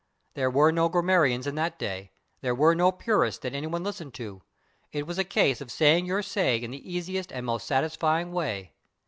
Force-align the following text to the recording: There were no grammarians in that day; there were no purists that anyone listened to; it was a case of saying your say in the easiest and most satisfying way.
There 0.33 0.49
were 0.49 0.71
no 0.71 0.89
grammarians 0.89 1.45
in 1.45 1.53
that 1.61 1.77
day; 1.77 2.09
there 2.41 2.55
were 2.55 2.73
no 2.73 2.91
purists 2.91 3.39
that 3.43 3.53
anyone 3.53 3.83
listened 3.83 4.15
to; 4.15 4.41
it 4.91 5.05
was 5.05 5.19
a 5.19 5.23
case 5.23 5.61
of 5.61 5.69
saying 5.69 6.07
your 6.07 6.23
say 6.23 6.57
in 6.57 6.71
the 6.71 6.91
easiest 6.91 7.31
and 7.31 7.45
most 7.45 7.67
satisfying 7.67 8.31
way. 8.31 8.73